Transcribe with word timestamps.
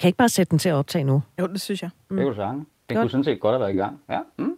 Kan 0.00 0.06
jeg 0.06 0.08
ikke 0.08 0.16
bare 0.16 0.28
sætte 0.28 0.50
den 0.50 0.58
til 0.58 0.68
at 0.68 0.74
optage 0.74 1.04
nu? 1.04 1.22
Jo, 1.40 1.46
det 1.46 1.60
synes 1.60 1.82
jeg. 1.82 1.90
Mm. 2.10 2.16
Det 2.16 2.24
kunne 2.24 2.34
du 2.34 2.40
sagen. 2.40 2.58
Det 2.58 2.66
Godt. 2.88 2.98
kunne 2.98 3.10
sådan 3.10 3.24
set 3.24 3.40
godt 3.40 3.52
have 3.52 3.60
været 3.60 3.74
i 3.74 3.76
gang. 3.76 4.00
Ja. 4.10 4.18
Mm. 4.38 4.54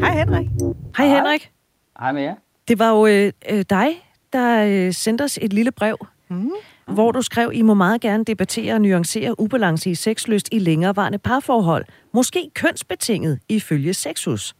Hej 0.00 0.18
Henrik. 0.18 0.48
Hej 0.96 1.06
Henrik. 1.06 1.50
Hej 1.98 2.12
med 2.12 2.22
jer. 2.22 2.34
Det 2.68 2.78
var 2.78 2.90
jo 2.90 3.06
øh, 3.06 3.32
øh, 3.50 3.64
dig, 3.70 3.88
der 4.32 4.64
øh, 4.64 4.92
sendte 4.92 5.22
os 5.22 5.38
et 5.42 5.52
lille 5.52 5.72
brev, 5.72 5.96
mm. 6.28 6.50
hvor 6.86 7.12
du 7.12 7.22
skrev, 7.22 7.50
I 7.54 7.62
må 7.62 7.74
meget 7.74 8.00
gerne 8.00 8.24
debattere 8.24 8.74
og 8.74 8.80
nuancere 8.80 9.40
ubalance 9.40 9.90
i 9.90 9.94
sexlyst 9.94 10.48
i 10.52 10.58
længerevarende 10.58 11.18
parforhold. 11.18 11.84
Måske 12.14 12.50
kønsbetinget 12.54 13.38
ifølge 13.48 13.94
Sexus. 13.94 14.54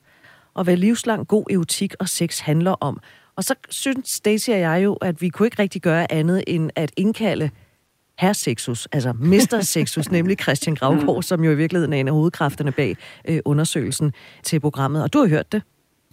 Og 0.54 0.64
hvad 0.64 0.76
livslang 0.76 1.28
god 1.28 1.44
erotik 1.50 1.94
og 2.00 2.08
sex 2.08 2.40
handler 2.40 2.72
om. 2.72 3.00
Og 3.38 3.44
så 3.44 3.54
synes 3.70 4.08
Stacey 4.08 4.52
og 4.52 4.60
jeg 4.60 4.84
jo, 4.84 4.94
at 4.94 5.22
vi 5.22 5.28
kunne 5.28 5.46
ikke 5.46 5.62
rigtig 5.62 5.82
gøre 5.82 6.12
andet 6.12 6.44
end 6.46 6.70
at 6.76 6.92
indkalde 6.96 7.50
herr 8.18 8.32
Sexus, 8.32 8.88
altså 8.92 9.12
Mr. 9.12 9.60
Sexus, 9.60 10.10
nemlig 10.16 10.38
Christian 10.42 10.76
Gravgaard, 10.76 11.22
som 11.22 11.44
jo 11.44 11.50
i 11.50 11.54
virkeligheden 11.54 11.92
er 11.92 11.96
en 11.96 12.08
af 12.08 12.14
hovedkræfterne 12.14 12.72
bag 12.72 12.96
øh, 13.28 13.40
undersøgelsen 13.44 14.12
til 14.42 14.60
programmet. 14.60 15.02
Og 15.02 15.12
du 15.12 15.18
har 15.18 15.28
hørt 15.28 15.52
det. 15.52 15.62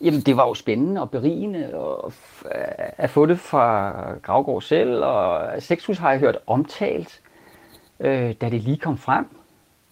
Jamen, 0.02 0.22
det 0.22 0.38
var 0.38 0.48
jo 0.48 0.54
spændende 0.54 1.02
og 1.02 1.10
berigende 1.12 1.74
og 1.74 2.14
at 2.98 3.10
få 3.10 3.26
det 3.26 3.40
fra 3.40 3.92
Gravgaard 4.22 4.62
selv, 4.62 5.04
og 5.04 5.42
Sexhus 5.60 5.98
har 5.98 6.12
jeg 6.12 6.20
hørt 6.20 6.38
omtalt, 6.48 7.22
øh, 8.00 8.34
da 8.42 8.50
det 8.50 8.62
lige 8.62 8.78
kom 8.78 8.98
frem. 8.98 9.26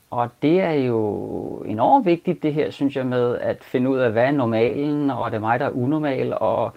Og 0.10 0.30
det 0.42 0.60
er 0.60 0.74
jo 0.74 1.58
enormt 1.58 2.06
vigtigt, 2.06 2.44
det 2.44 2.54
her, 2.54 2.72
synes 2.72 2.96
jeg, 2.96 3.06
med 3.06 3.38
at 3.38 3.64
finde 3.64 3.90
ud 3.90 3.98
af, 3.98 4.12
hvad 4.12 4.24
er 4.24 4.32
normalen, 4.32 5.10
og 5.10 5.32
det 5.32 5.38
er 5.38 5.42
mig, 5.42 5.60
der 5.60 5.66
er 5.66 5.70
unormal, 5.70 6.34
og 6.40 6.74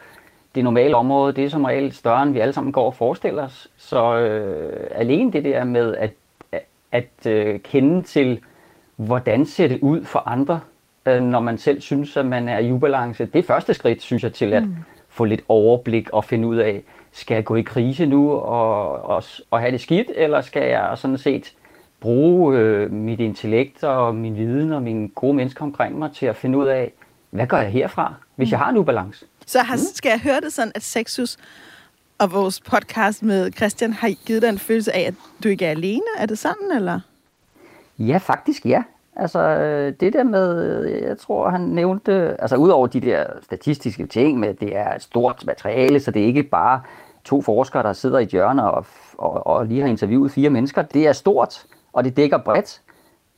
det 0.56 0.64
normale 0.64 0.96
område, 0.96 1.32
det 1.32 1.44
er 1.44 1.48
som 1.48 1.64
regel 1.64 1.92
større, 1.92 2.22
end 2.22 2.32
vi 2.32 2.38
alle 2.38 2.52
sammen 2.52 2.72
går 2.72 2.86
og 2.86 2.94
forestiller 2.94 3.44
os. 3.44 3.68
Så 3.76 4.16
øh, 4.16 4.86
alene 4.90 5.32
det 5.32 5.44
der 5.44 5.64
med 5.64 5.94
at, 5.96 6.10
at, 6.92 7.26
øh, 7.26 7.60
kende 7.60 8.02
til, 8.02 8.40
hvordan 8.96 9.46
ser 9.46 9.68
det 9.68 9.78
ud 9.80 10.04
for 10.04 10.28
andre, 10.28 10.60
øh, 11.06 11.22
når 11.22 11.40
man 11.40 11.58
selv 11.58 11.80
synes, 11.80 12.16
at 12.16 12.26
man 12.26 12.48
er 12.48 12.58
i 12.58 12.72
ubalance, 12.72 13.26
det 13.26 13.38
er 13.38 13.42
første 13.42 13.74
skridt, 13.74 14.02
synes 14.02 14.22
jeg, 14.22 14.32
til 14.32 14.52
at 14.52 14.62
mm. 14.62 14.74
få 15.08 15.24
lidt 15.24 15.40
overblik 15.48 16.10
og 16.10 16.24
finde 16.24 16.48
ud 16.48 16.56
af, 16.56 16.82
skal 17.12 17.34
jeg 17.34 17.44
gå 17.44 17.54
i 17.54 17.62
krise 17.62 18.06
nu 18.06 18.32
og, 18.32 19.02
og, 19.02 19.22
og 19.50 19.60
have 19.60 19.72
det 19.72 19.80
skidt, 19.80 20.10
eller 20.14 20.40
skal 20.40 20.68
jeg 20.68 20.92
sådan 20.94 21.18
set 21.18 21.52
bruge 22.00 22.58
øh, 22.58 22.92
mit 22.92 23.20
intellekt 23.20 23.84
og 23.84 24.14
min 24.14 24.36
viden 24.36 24.72
og 24.72 24.82
mine 24.82 25.08
gode 25.08 25.34
mennesker 25.34 25.64
omkring 25.64 25.98
mig 25.98 26.10
til 26.12 26.26
at 26.26 26.36
finde 26.36 26.58
ud 26.58 26.66
af, 26.66 26.92
hvad 27.30 27.46
gør 27.46 27.58
jeg 27.58 27.70
herfra, 27.70 28.14
hvis 28.36 28.50
jeg 28.50 28.58
har 28.58 28.70
en 28.70 28.76
ubalance? 28.76 29.26
Så 29.46 29.58
har, 29.58 29.76
skal 29.94 30.08
jeg 30.10 30.20
høre 30.20 30.40
det 30.40 30.52
sådan, 30.52 30.72
at 30.74 30.82
Sexus 30.82 31.36
og 32.18 32.32
vores 32.32 32.60
podcast 32.60 33.22
med 33.22 33.52
Christian 33.52 33.92
har 33.92 34.10
givet 34.26 34.42
dig 34.42 34.48
en 34.48 34.58
følelse 34.58 34.92
af, 34.92 35.00
at 35.00 35.14
du 35.42 35.48
ikke 35.48 35.66
er 35.66 35.70
alene? 35.70 36.02
Er 36.18 36.26
det 36.26 36.38
sådan, 36.38 36.72
eller? 36.76 37.00
Ja, 37.98 38.16
faktisk 38.16 38.66
ja. 38.66 38.82
Altså 39.16 39.40
øh, 39.40 39.92
det 40.00 40.12
der 40.12 40.24
med, 40.24 40.64
øh, 40.84 41.02
jeg 41.02 41.18
tror 41.18 41.50
han 41.50 41.60
nævnte, 41.60 42.40
altså 42.40 42.56
udover 42.56 42.86
de 42.86 43.00
der 43.00 43.24
statistiske 43.42 44.06
ting 44.06 44.40
med, 44.40 44.48
at 44.48 44.60
det 44.60 44.76
er 44.76 44.94
et 44.94 45.02
stort 45.02 45.42
materiale, 45.46 46.00
så 46.00 46.10
det 46.10 46.22
er 46.22 46.26
ikke 46.26 46.42
bare 46.42 46.80
to 47.24 47.42
forskere, 47.42 47.82
der 47.82 47.92
sidder 47.92 48.18
i 48.18 48.22
et 48.22 48.28
hjørne 48.28 48.70
og, 48.70 48.86
og, 49.18 49.46
og 49.46 49.66
lige 49.66 49.80
har 49.80 49.88
interviewet 49.88 50.30
fire 50.32 50.50
mennesker. 50.50 50.82
Det 50.82 51.06
er 51.06 51.12
stort, 51.12 51.66
og 51.92 52.04
det 52.04 52.16
dækker 52.16 52.38
bredt. 52.38 52.80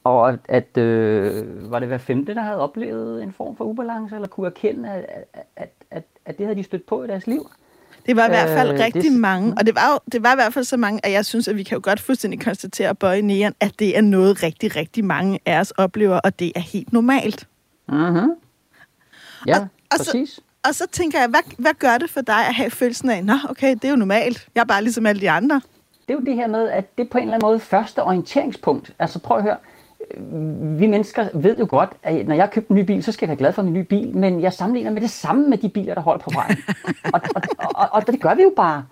Og 0.09 0.39
at, 0.49 0.77
øh, 0.79 1.71
var 1.71 1.79
det 1.79 1.89
hver 1.89 1.99
femte, 1.99 2.35
der 2.35 2.41
havde 2.41 2.57
oplevet 2.61 3.23
en 3.23 3.33
form 3.33 3.57
for 3.57 3.65
ubalance, 3.65 4.15
eller 4.15 4.29
kunne 4.29 4.47
erkende, 4.47 4.89
at, 4.91 5.05
at, 5.57 5.73
at, 5.91 6.05
at, 6.27 6.39
det 6.39 6.47
havde 6.47 6.59
de 6.59 6.63
stødt 6.65 6.87
på 6.87 7.05
i 7.05 7.07
deres 7.07 7.27
liv. 7.27 7.51
Det 8.07 8.17
var 8.17 8.25
i 8.27 8.29
hvert 8.29 8.49
fald 8.49 8.73
Øh, 8.73 8.79
rigtig 8.81 9.03
det- 9.03 9.13
mange, 9.13 9.55
og 9.59 9.67
det 9.67 9.75
var, 9.75 9.93
jo, 9.93 9.99
det 10.13 10.23
var 10.23 10.33
i 10.33 10.37
hvert 10.37 10.55
fald 10.55 10.65
så 10.65 10.77
mange, 10.77 11.01
at 11.07 11.13
jeg 11.13 11.25
synes, 11.27 11.49
at 11.49 11.57
vi 11.57 11.63
kan 11.63 11.77
jo 11.77 11.81
godt 11.85 12.01
fuldstændig 12.01 12.41
konstatere 12.41 12.89
og 12.89 12.99
bøje 12.99 13.23
næren, 13.23 13.55
at 13.61 13.73
det 13.79 13.97
er 13.97 14.01
noget 14.01 14.43
rigtig, 14.43 14.77
rigtig 14.77 15.05
mange 15.05 15.39
af 15.47 15.61
os 15.61 15.71
oplever, 15.71 16.17
og 16.19 16.39
det 16.39 16.53
er 16.57 16.61
helt 16.61 16.93
normalt. 16.93 17.47
Mm-hmm. 17.89 18.31
Ja, 19.47 19.59
Og- 19.59 19.69
og 19.93 19.99
så- 19.99 20.05
præcis. 20.05 20.41
Og 20.69 20.75
så 20.75 20.87
tænker 20.93 21.19
jeg, 21.19 21.29
hvad, 21.29 21.41
hvad 21.59 21.73
gør 21.79 21.99
det 21.99 22.11
for 22.11 22.21
dig 22.21 22.47
at 22.49 22.55
have 22.55 22.71
følelsen 22.71 23.11
af, 23.11 23.25
nå 23.25 23.35
okay, 23.51 23.75
det 23.75 23.85
er 23.85 23.91
jo 23.91 23.97
normalt, 23.97 24.49
jeg 24.55 24.61
er 24.61 24.65
bare 24.65 24.83
ligesom 24.83 25.07
alle 25.07 25.21
de 25.21 25.31
andre. 25.31 25.61
det 26.09 26.15
er 26.15 26.19
jo 26.19 26.25
det 26.25 26.35
her 26.35 26.47
med, 26.47 26.69
at 26.69 26.99
det 26.99 27.05
er 27.05 27.09
på 27.11 27.19
en 27.19 27.23
eller 27.25 27.35
anden 27.35 27.47
måde 27.47 27.61
første 27.61 28.03
orienteringspunkt. 28.03 28.93
Altså 28.99 29.19
prøv 29.19 29.37
at 29.37 29.43
høre, 29.43 29.57
vi 30.79 30.87
mennesker 30.87 31.29
ved 31.35 31.57
jo 31.57 31.67
godt, 31.71 31.91
at 32.03 32.27
når 32.29 32.35
jeg 32.35 32.43
har 32.45 32.51
købt 32.51 32.69
en 32.69 32.77
ny 32.77 32.81
bil, 32.81 33.03
så 33.03 33.13
skal 33.13 33.27
jeg 33.27 33.29
være 33.29 33.37
glad 33.37 33.53
for 33.53 33.63
min 33.63 33.73
nye 33.73 33.85
bil, 33.85 34.17
men 34.17 34.41
jeg 34.41 34.53
sammenligner 34.53 34.91
med 34.91 35.01
det 35.01 35.11
samme 35.11 35.49
med 35.49 35.59
de 35.59 35.69
biler, 35.69 35.95
der 35.95 36.01
holder 36.01 36.21
på 36.21 36.31
vejen. 36.35 36.57
og, 37.15 37.21
og, 37.35 37.43
og, 37.75 37.89
og 37.93 38.07
det 38.07 38.21
gør 38.21 38.35
vi 38.35 38.43
jo 38.43 38.53
bare. 38.57 38.85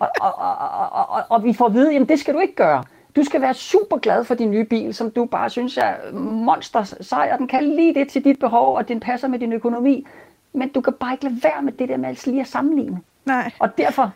Og, 0.00 0.08
og, 0.20 0.34
og, 0.38 0.56
og, 0.92 1.08
og, 1.08 1.22
og 1.28 1.44
vi 1.44 1.52
får 1.52 1.66
at 1.66 1.74
vide, 1.74 1.96
at 1.96 2.08
det 2.08 2.20
skal 2.20 2.34
du 2.34 2.38
ikke 2.38 2.54
gøre. 2.54 2.84
Du 3.16 3.24
skal 3.24 3.40
være 3.40 3.54
super 3.54 3.98
glad 3.98 4.24
for 4.24 4.34
din 4.34 4.50
nye 4.50 4.64
bil, 4.64 4.94
som 4.94 5.10
du 5.10 5.24
bare 5.24 5.50
synes 5.50 5.76
er 5.76 6.12
monster 6.20 6.94
sej, 7.00 7.30
og 7.32 7.38
den 7.38 7.48
kan 7.48 7.64
lige 7.64 7.94
det 7.94 8.08
til 8.08 8.24
dit 8.24 8.38
behov, 8.38 8.76
og 8.76 8.88
den 8.88 9.00
passer 9.00 9.28
med 9.28 9.38
din 9.38 9.52
økonomi. 9.52 10.06
Men 10.52 10.68
du 10.68 10.80
kan 10.80 10.92
bare 10.92 11.12
ikke 11.12 11.24
lade 11.24 11.36
være 11.42 11.62
med 11.62 11.72
det 11.72 11.88
der 11.88 11.96
med 11.96 12.08
altid 12.08 12.32
lige 12.32 12.40
at 12.40 12.46
sammenligne. 12.46 13.00
Nej. 13.24 13.50
Og 13.58 13.78
derfor, 13.78 14.12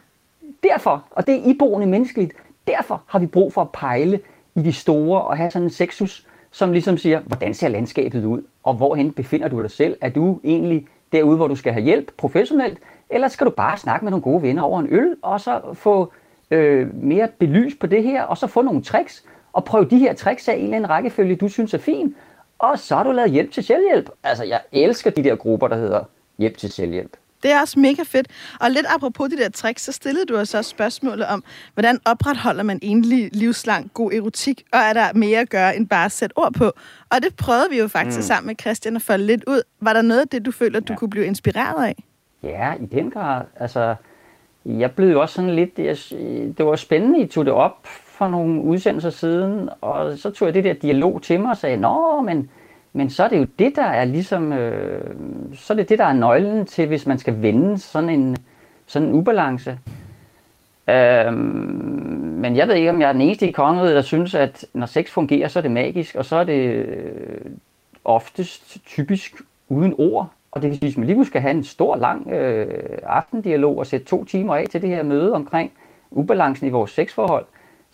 derfor, 0.62 1.04
og 1.10 1.26
det 1.26 1.34
er 1.34 1.50
iboende 1.50 1.86
menneskeligt, 1.86 2.32
derfor 2.66 3.02
har 3.06 3.18
vi 3.18 3.26
brug 3.26 3.52
for 3.52 3.60
at 3.60 3.70
pejle 3.72 4.20
i 4.54 4.62
de 4.62 4.72
store 4.72 5.22
og 5.22 5.36
have 5.36 5.50
sådan 5.50 5.66
en 5.66 5.70
sexus, 5.70 6.26
som 6.50 6.72
ligesom 6.72 6.98
siger, 6.98 7.20
hvordan 7.20 7.54
ser 7.54 7.68
landskabet 7.68 8.24
ud, 8.24 8.42
og 8.62 8.74
hvorhen 8.74 9.12
befinder 9.12 9.48
du 9.48 9.62
dig 9.62 9.70
selv? 9.70 9.96
Er 10.00 10.08
du 10.08 10.40
egentlig 10.44 10.86
derude, 11.12 11.36
hvor 11.36 11.48
du 11.48 11.56
skal 11.56 11.72
have 11.72 11.84
hjælp 11.84 12.12
professionelt, 12.16 12.78
eller 13.10 13.28
skal 13.28 13.46
du 13.46 13.50
bare 13.50 13.76
snakke 13.76 14.04
med 14.04 14.10
nogle 14.10 14.22
gode 14.22 14.42
venner 14.42 14.62
over 14.62 14.80
en 14.80 14.88
øl, 14.90 15.16
og 15.22 15.40
så 15.40 15.60
få 15.74 16.12
øh, 16.50 16.94
mere 16.94 17.28
belys 17.38 17.74
på 17.74 17.86
det 17.86 18.02
her, 18.02 18.22
og 18.22 18.36
så 18.36 18.46
få 18.46 18.62
nogle 18.62 18.82
tricks, 18.82 19.24
og 19.52 19.64
prøve 19.64 19.84
de 19.84 19.98
her 19.98 20.14
tricks 20.14 20.48
af 20.48 20.54
en 20.54 20.62
eller 20.62 20.76
anden 20.76 20.90
rækkefølge, 20.90 21.36
du 21.36 21.48
synes 21.48 21.74
er 21.74 21.78
fin, 21.78 22.14
og 22.58 22.78
så 22.78 22.96
har 22.96 23.04
du 23.04 23.12
lavet 23.12 23.30
hjælp 23.30 23.52
til 23.52 23.64
selvhjælp. 23.64 24.10
Altså, 24.22 24.44
jeg 24.44 24.60
elsker 24.72 25.10
de 25.10 25.24
der 25.24 25.36
grupper, 25.36 25.68
der 25.68 25.76
hedder 25.76 26.04
hjælp 26.38 26.56
til 26.56 26.72
selvhjælp. 26.72 27.16
Det 27.42 27.52
er 27.52 27.60
også 27.60 27.78
mega 27.78 28.02
fedt. 28.06 28.26
Og 28.60 28.70
lidt 28.70 28.86
apropos 28.94 29.28
de 29.30 29.36
der 29.36 29.48
tricks, 29.48 29.82
så 29.84 29.92
stillede 29.92 30.26
du 30.26 30.36
os 30.36 30.54
også 30.54 30.70
spørgsmålet 30.70 31.26
om, 31.26 31.44
hvordan 31.74 31.98
opretholder 32.04 32.62
man 32.62 32.78
egentlig 32.82 33.30
livslang 33.32 33.90
god 33.94 34.12
erotik, 34.12 34.62
og 34.72 34.78
er 34.78 34.92
der 34.92 35.12
mere 35.14 35.40
at 35.40 35.50
gøre 35.50 35.76
end 35.76 35.88
bare 35.88 36.04
at 36.04 36.12
sætte 36.12 36.38
ord 36.38 36.52
på? 36.52 36.72
Og 37.10 37.22
det 37.22 37.36
prøvede 37.36 37.66
vi 37.70 37.78
jo 37.78 37.88
faktisk 37.88 38.18
mm. 38.18 38.22
sammen 38.22 38.46
med 38.46 38.54
Christian 38.60 38.96
at 38.96 39.02
folde 39.02 39.26
lidt 39.26 39.44
ud. 39.46 39.62
Var 39.80 39.92
der 39.92 40.02
noget 40.02 40.20
af 40.20 40.28
det, 40.28 40.46
du 40.46 40.50
føler, 40.52 40.80
du 40.80 40.92
Ja. 40.92 40.96
kunne 40.96 41.10
blive 41.10 41.26
inspireret 41.26 41.84
af? 41.84 42.04
Ja, 42.42 42.72
i 42.80 42.86
den 42.86 43.10
grad. 43.10 43.44
Altså, 43.56 43.94
jeg 44.64 44.90
blev 44.92 45.08
jo 45.10 45.20
også 45.20 45.34
sådan 45.34 45.54
lidt, 45.54 45.78
jeg, 45.78 45.96
det 46.58 46.66
var 46.66 46.76
spændende, 46.76 47.20
I 47.20 47.26
tog 47.26 47.44
det 47.44 47.52
op 47.52 47.86
for 48.06 48.28
nogle 48.28 48.62
udsendelser 48.62 49.10
siden, 49.10 49.68
og 49.80 50.18
så 50.18 50.30
tog 50.30 50.46
jeg 50.46 50.54
det 50.54 50.64
der 50.64 50.72
dialog 50.72 51.22
til 51.22 51.40
mig 51.40 51.50
og 51.50 51.56
sagde, 51.56 51.76
nå, 51.76 52.20
men, 52.20 52.50
men 52.98 53.10
så 53.10 53.24
er 53.24 53.28
det 53.28 53.38
jo 53.38 53.46
det, 53.58 53.76
der 53.76 53.84
er 53.84 54.04
ligesom, 54.04 54.52
øh, 54.52 55.14
så 55.54 55.72
er 55.72 55.76
det 55.76 55.88
det, 55.88 55.98
der 55.98 56.04
er 56.04 56.12
nøglen 56.12 56.66
til, 56.66 56.86
hvis 56.86 57.06
man 57.06 57.18
skal 57.18 57.42
vende 57.42 57.78
sådan 57.78 58.10
en, 58.10 58.36
sådan 58.86 59.08
en 59.08 59.14
ubalance. 59.14 59.78
Øhm, 60.88 61.34
men 62.42 62.56
jeg 62.56 62.68
ved 62.68 62.74
ikke, 62.74 62.90
om 62.90 63.00
jeg 63.00 63.08
er 63.08 63.12
den 63.12 63.20
eneste 63.20 63.48
i 63.48 63.52
kongeriget, 63.52 63.94
der 63.94 64.02
synes, 64.02 64.34
at 64.34 64.64
når 64.74 64.86
sex 64.86 65.10
fungerer, 65.10 65.48
så 65.48 65.58
er 65.58 65.60
det 65.60 65.70
magisk, 65.70 66.14
og 66.14 66.24
så 66.24 66.36
er 66.36 66.44
det 66.44 66.62
øh, 66.74 67.40
oftest 68.04 68.86
typisk 68.86 69.34
uden 69.68 69.94
ord. 69.98 70.30
Og 70.52 70.62
det 70.62 70.70
vil 70.70 70.78
sige, 70.78 70.88
hvis 70.88 70.96
man 70.96 71.06
lige 71.06 71.26
skal 71.26 71.40
have 71.40 71.54
en 71.54 71.64
stor, 71.64 71.96
lang 71.96 72.30
øh, 72.30 72.98
aftendialog 73.02 73.78
og 73.78 73.86
sætte 73.86 74.06
to 74.06 74.24
timer 74.24 74.54
af 74.54 74.66
til 74.70 74.82
det 74.82 74.90
her 74.90 75.02
møde 75.02 75.34
omkring 75.34 75.72
ubalancen 76.10 76.66
i 76.66 76.70
vores 76.70 76.90
sexforhold, 76.90 77.44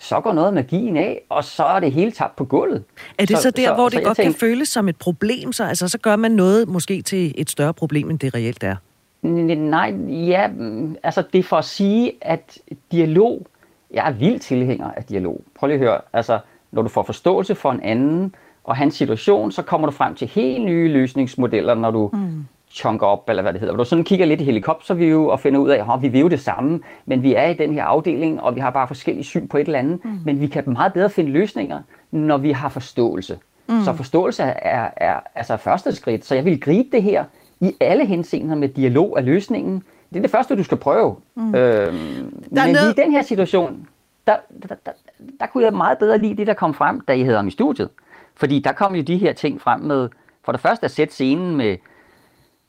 så 0.04 0.20
går 0.20 0.32
noget 0.32 0.46
af 0.46 0.52
magien 0.52 0.96
af, 0.96 1.22
og 1.28 1.44
så 1.44 1.64
er 1.64 1.80
det 1.80 1.92
hele 1.92 2.12
tabt 2.12 2.36
på 2.36 2.44
gulvet. 2.44 2.84
Er 3.18 3.26
det 3.26 3.36
så, 3.36 3.42
så 3.42 3.50
der, 3.50 3.74
hvor 3.74 3.88
det 3.88 4.04
godt 4.04 4.16
tænkte, 4.16 4.32
kan 4.32 4.40
føles 4.40 4.68
som 4.68 4.88
et 4.88 4.96
problem? 4.96 5.52
Så, 5.52 5.64
altså, 5.64 5.88
så 5.88 5.98
gør 5.98 6.16
man 6.16 6.30
noget 6.30 6.68
måske 6.68 7.02
til 7.02 7.34
et 7.36 7.50
større 7.50 7.74
problem, 7.74 8.10
end 8.10 8.18
det 8.18 8.34
reelt 8.34 8.64
er. 8.64 8.76
Nej, 9.22 9.94
ja, 10.08 10.48
mm, 10.48 10.96
altså 11.02 11.22
det 11.32 11.38
er 11.38 11.42
for 11.42 11.56
at 11.56 11.64
sige, 11.64 12.12
at 12.20 12.58
dialog, 12.92 13.46
jeg 13.90 14.08
er 14.08 14.12
vild 14.12 14.40
tilhænger 14.40 14.90
af 14.90 15.04
dialog. 15.04 15.44
Prøv 15.58 15.66
lige 15.66 15.74
at 15.74 15.80
høre, 15.80 16.00
altså 16.12 16.38
når 16.72 16.82
du 16.82 16.88
får 16.88 17.02
forståelse 17.02 17.54
for 17.54 17.72
en 17.72 17.80
anden 17.80 18.34
og 18.64 18.76
hans 18.76 18.94
situation, 18.94 19.52
så 19.52 19.62
kommer 19.62 19.86
du 19.86 19.92
frem 19.92 20.14
til 20.14 20.28
helt 20.28 20.64
nye 20.64 20.88
løsningsmodeller, 20.88 21.74
når 21.74 21.90
du 21.90 22.10
mm. 22.12 22.46
Chunker 22.74 23.06
op, 23.06 23.28
eller 23.28 23.42
hvad 23.42 23.52
det 23.52 23.60
hedder. 23.60 23.74
Hvor 23.74 23.84
du 23.84 23.88
sådan 23.88 24.04
kigger 24.04 24.26
lidt 24.26 24.40
i 24.40 24.44
helikopterview 24.44 25.24
og 25.28 25.40
finder 25.40 25.60
ud 25.60 25.68
af, 25.70 25.94
at 25.94 26.02
vi 26.02 26.08
vil 26.08 26.20
jo 26.20 26.28
det 26.28 26.40
samme, 26.40 26.80
men 27.06 27.22
vi 27.22 27.34
er 27.34 27.46
i 27.46 27.54
den 27.54 27.74
her 27.74 27.84
afdeling, 27.84 28.42
og 28.42 28.54
vi 28.54 28.60
har 28.60 28.70
bare 28.70 28.86
forskellige 28.86 29.24
syn 29.24 29.48
på 29.48 29.56
et 29.56 29.66
eller 29.66 29.78
andet. 29.78 30.04
Mm. 30.04 30.18
Men 30.24 30.40
vi 30.40 30.46
kan 30.46 30.62
meget 30.66 30.92
bedre 30.92 31.10
finde 31.10 31.30
løsninger, 31.30 31.80
når 32.10 32.36
vi 32.36 32.50
har 32.52 32.68
forståelse. 32.68 33.38
Mm. 33.68 33.82
Så 33.84 33.92
forståelse 33.92 34.42
er, 34.42 34.88
er 34.96 35.20
altså 35.34 35.56
første 35.56 35.94
skridt. 35.94 36.24
Så 36.24 36.34
jeg 36.34 36.44
vil 36.44 36.60
gribe 36.60 36.88
det 36.92 37.02
her 37.02 37.24
i 37.60 37.72
alle 37.80 38.06
henseender 38.06 38.56
med 38.56 38.68
dialog 38.68 39.18
af 39.18 39.24
løsningen. 39.24 39.82
Det 40.10 40.16
er 40.16 40.22
det 40.22 40.30
første, 40.30 40.56
du 40.56 40.64
skal 40.64 40.76
prøve. 40.78 41.16
Mm. 41.34 41.54
Øhm, 41.54 41.94
men 41.94 42.34
noget- 42.50 42.98
i 42.98 43.02
den 43.02 43.12
her 43.12 43.22
situation, 43.22 43.86
der, 44.26 44.36
der, 44.68 44.74
der, 44.86 44.92
der 45.40 45.46
kunne 45.46 45.64
jeg 45.64 45.72
meget 45.72 45.98
bedre 45.98 46.18
lide 46.18 46.36
det, 46.36 46.46
der 46.46 46.54
kom 46.54 46.74
frem, 46.74 47.00
da 47.00 47.12
I 47.12 47.22
havde 47.22 47.36
ham 47.36 47.48
i 47.48 47.50
studiet. 47.50 47.88
Fordi 48.36 48.58
der 48.58 48.72
kom 48.72 48.94
jo 48.94 49.02
de 49.02 49.16
her 49.16 49.32
ting 49.32 49.60
frem 49.60 49.80
med, 49.80 50.08
for 50.44 50.52
det 50.52 50.60
første 50.60 50.84
at 50.84 50.90
sætte 50.90 51.14
scenen 51.14 51.56
med, 51.56 51.76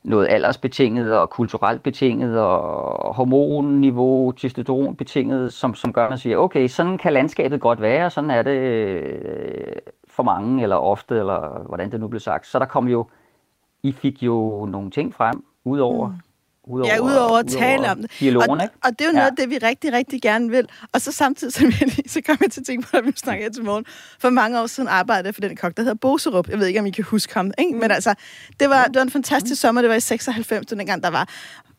noget 0.05 0.27
aldersbetinget 0.29 1.17
og 1.17 1.29
kulturelt 1.29 1.83
betinget 1.83 2.39
og 2.39 3.15
hormonniveau, 3.15 4.31
testosteron 4.31 4.95
betinget, 4.95 5.53
som, 5.53 5.75
som 5.75 5.93
gør, 5.93 6.03
at 6.03 6.09
man 6.09 6.17
siger, 6.17 6.37
okay, 6.37 6.67
sådan 6.67 6.97
kan 6.97 7.13
landskabet 7.13 7.61
godt 7.61 7.81
være, 7.81 8.09
sådan 8.09 8.31
er 8.31 8.41
det 8.41 8.57
øh, 8.57 9.75
for 10.07 10.23
mange, 10.23 10.63
eller 10.63 10.75
ofte, 10.75 11.17
eller 11.17 11.63
hvordan 11.67 11.91
det 11.91 11.99
nu 11.99 12.07
blev 12.07 12.19
sagt. 12.19 12.47
Så 12.47 12.59
der 12.59 12.65
kom 12.65 12.87
jo, 12.87 13.07
I 13.83 13.91
fik 13.91 14.23
jo 14.23 14.65
nogle 14.65 14.91
ting 14.91 15.13
frem, 15.13 15.43
udover 15.63 16.07
mm. 16.07 16.13
Udover, 16.67 16.93
ja, 16.93 16.99
udover 16.99 17.37
at 17.37 17.47
tale 17.47 17.91
om 17.91 18.01
det. 18.01 18.11
Dialogen, 18.19 18.49
og, 18.49 18.63
ikke? 18.63 18.75
og 18.83 18.91
det 18.91 19.01
er 19.01 19.05
jo 19.05 19.13
noget 19.13 19.27
af 19.27 19.35
det, 19.37 19.49
vi 19.49 19.57
rigtig, 19.57 19.93
rigtig 19.93 20.21
gerne 20.21 20.49
vil. 20.49 20.67
Og 20.93 21.01
så 21.01 21.11
samtidig, 21.11 21.53
så, 21.53 21.65
vi, 21.65 22.09
så 22.09 22.21
kommer 22.25 22.37
jeg 22.41 22.51
til 22.51 22.59
at 22.61 22.65
tænke 22.65 22.87
på, 22.87 22.97
at 22.97 23.05
vi 23.05 23.11
snakker 23.15 23.49
til 23.49 23.63
morgen. 23.63 23.85
For 24.19 24.29
mange 24.29 24.61
år 24.61 24.67
siden 24.67 24.89
arbejdede 24.89 25.27
jeg 25.27 25.35
for 25.35 25.41
den 25.41 25.55
kok, 25.55 25.77
der 25.77 25.83
hedder 25.83 25.95
Boserup. 25.95 26.49
Jeg 26.49 26.59
ved 26.59 26.67
ikke, 26.67 26.79
om 26.79 26.85
I 26.85 26.91
kan 26.91 27.03
huske 27.03 27.33
ham. 27.33 27.51
Ikke? 27.57 27.73
Men 27.73 27.91
altså, 27.91 28.13
det 28.59 28.69
var, 28.69 28.85
det 28.85 28.95
var 28.95 29.01
en 29.01 29.11
fantastisk 29.11 29.61
sommer. 29.61 29.81
Det 29.81 29.89
var 29.89 29.95
i 29.95 29.99
96, 29.99 30.65
dengang 30.65 31.03
der 31.03 31.09
var 31.09 31.29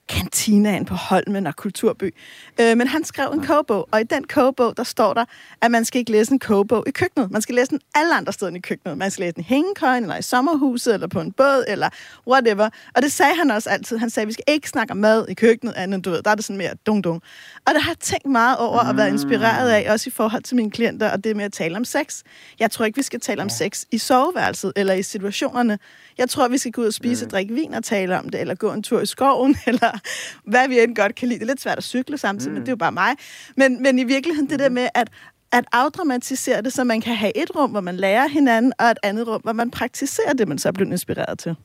kantinaen 0.09 0.85
på 0.85 0.95
Holmen 0.95 1.47
og 1.47 1.57
Kulturby. 1.57 2.15
Øh, 2.61 2.77
men 2.77 2.87
han 2.87 3.05
skrev 3.05 3.31
en 3.31 3.47
kogebog, 3.47 3.89
og 3.91 4.01
i 4.01 4.05
den 4.05 4.25
kogebog, 4.25 4.77
der 4.77 4.83
står 4.83 5.15
der, 5.15 5.25
at 5.61 5.71
man 5.71 5.85
skal 5.85 5.99
ikke 5.99 6.13
læse 6.13 6.33
en 6.33 6.39
kogebog 6.39 6.85
i 6.87 6.91
køkkenet. 6.91 7.31
Man 7.31 7.43
skal 7.43 7.55
læse 7.55 7.71
den 7.71 7.81
alle 7.95 8.15
andre 8.15 8.33
steder 8.33 8.55
i 8.55 8.59
køkkenet. 8.59 8.99
Man 8.99 9.11
skal 9.11 9.23
læse 9.23 9.35
den 9.35 9.41
i 9.41 9.47
hængekøjen, 9.49 10.03
eller 10.03 10.17
i 10.17 10.23
sommerhuset, 10.23 10.95
eller 10.95 11.07
på 11.07 11.21
en 11.21 11.33
båd, 11.33 11.65
eller 11.69 11.89
whatever. 12.29 12.69
Og 12.95 13.03
det 13.03 13.13
sagde 13.13 13.35
han 13.35 13.51
også 13.51 13.71
altid. 13.71 13.99
Han 13.99 14.11
sagde, 14.11 14.25
at 14.25 14.29
vi 14.29 14.33
skal 14.33 14.45
ikke 14.49 14.69
snakke 14.69 14.91
om 14.91 14.97
mad 14.97 15.29
i 15.29 15.35
køkkenet, 15.35 15.75
andet 15.77 16.05
du 16.05 16.11
ved. 16.11 16.23
Der 16.23 16.31
er 16.31 16.35
det 16.35 16.45
sådan 16.45 16.59
mere 16.59 16.75
dung 16.87 17.05
dung. 17.05 17.23
Og 17.67 17.75
det 17.75 17.83
har 17.83 17.91
jeg 17.91 17.99
tænkt 17.99 18.27
meget 18.27 18.59
over 18.59 18.79
at 18.79 18.97
være 18.97 19.09
inspireret 19.09 19.71
af, 19.71 19.93
også 19.93 20.11
i 20.11 20.13
forhold 20.13 20.43
til 20.43 20.57
mine 20.57 20.71
klienter, 20.71 21.11
og 21.11 21.25
det 21.25 21.37
med 21.37 21.45
at 21.45 21.53
tale 21.53 21.77
om 21.77 21.85
sex. 21.85 22.23
Jeg 22.59 22.71
tror 22.71 22.85
ikke, 22.85 22.97
vi 22.97 23.03
skal 23.03 23.21
tale 23.21 23.43
om 23.43 23.49
sex 23.49 23.85
i 23.91 23.99
soveværelset, 23.99 24.73
eller 24.77 24.95
i 24.95 25.03
situationerne. 25.03 25.79
Jeg 26.19 26.29
tror, 26.29 26.49
vi 26.49 26.59
skal 26.59 26.73
gå 26.73 26.81
ud 26.83 26.87
og 26.87 26.93
spise 26.93 27.27
og 27.27 27.31
drikke 27.31 27.55
vin 27.55 27.75
og 27.75 27.85
tale 27.85 28.19
om 28.19 28.29
det, 28.29 28.41
eller 28.41 28.55
gå 28.55 28.73
en 28.73 28.83
tur 28.83 29.01
i 29.01 29.07
skoven, 29.07 29.57
eller 29.67 29.96
hvad 30.53 30.69
vi 30.69 30.81
end 30.81 30.97
godt 30.97 31.15
kan 31.15 31.29
lide. 31.29 31.39
Det 31.39 31.45
er 31.45 31.51
lidt 31.51 31.61
svært 31.61 31.79
at 31.79 31.85
cykle 31.85 32.19
samtidig, 32.19 32.51
mm. 32.51 32.55
men 32.55 32.63
det 32.63 32.69
er 32.69 32.73
jo 32.73 32.77
bare 32.77 32.93
mig. 32.93 33.15
Men, 33.57 33.83
men 33.83 33.99
i 33.99 34.05
virkeligheden 34.05 34.51
det 34.51 34.59
der 34.59 34.69
med, 34.69 34.89
at 34.95 35.09
at 35.53 35.65
afdramatisere 35.73 36.63
det, 36.63 36.73
så 36.73 36.85
man 36.85 37.01
kan 37.01 37.15
have 37.15 37.37
et 37.37 37.57
rum, 37.57 37.71
hvor 37.71 37.81
man 37.81 37.97
lærer 37.97 38.29
hinanden, 38.29 38.73
og 38.79 38.87
et 38.87 38.99
andet 39.03 39.29
rum, 39.29 39.41
hvor 39.41 39.53
man 39.53 39.71
praktiserer 39.71 40.33
det, 40.33 40.49
man 40.49 40.59
så 40.59 40.69
er 40.69 40.73
blevet 40.73 40.91
inspireret 40.91 41.39
til. 41.39 41.57